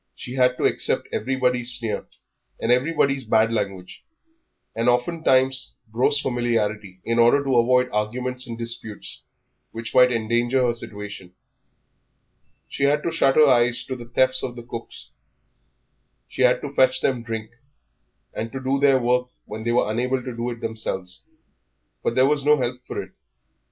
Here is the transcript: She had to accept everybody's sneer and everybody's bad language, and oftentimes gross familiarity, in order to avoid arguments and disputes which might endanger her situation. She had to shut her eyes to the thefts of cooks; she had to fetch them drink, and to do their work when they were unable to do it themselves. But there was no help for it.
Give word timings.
She 0.15 0.33
had 0.33 0.57
to 0.57 0.63
accept 0.65 1.07
everybody's 1.13 1.73
sneer 1.73 2.07
and 2.59 2.71
everybody's 2.71 3.23
bad 3.23 3.53
language, 3.53 4.03
and 4.73 4.89
oftentimes 4.89 5.75
gross 5.91 6.19
familiarity, 6.19 7.01
in 7.05 7.19
order 7.19 7.43
to 7.43 7.57
avoid 7.57 7.87
arguments 7.91 8.47
and 8.47 8.57
disputes 8.57 9.21
which 9.71 9.93
might 9.93 10.11
endanger 10.11 10.65
her 10.65 10.73
situation. 10.73 11.35
She 12.67 12.85
had 12.85 13.03
to 13.03 13.11
shut 13.11 13.35
her 13.35 13.45
eyes 13.45 13.83
to 13.83 13.95
the 13.95 14.05
thefts 14.09 14.41
of 14.41 14.57
cooks; 14.67 15.11
she 16.27 16.41
had 16.41 16.61
to 16.61 16.73
fetch 16.73 17.01
them 17.01 17.21
drink, 17.21 17.51
and 18.33 18.51
to 18.53 18.59
do 18.59 18.79
their 18.79 18.97
work 18.97 19.27
when 19.45 19.63
they 19.63 19.71
were 19.71 19.87
unable 19.91 20.23
to 20.23 20.35
do 20.35 20.49
it 20.49 20.61
themselves. 20.61 21.21
But 22.01 22.15
there 22.15 22.25
was 22.25 22.43
no 22.43 22.57
help 22.57 22.83
for 22.87 22.99
it. 23.03 23.11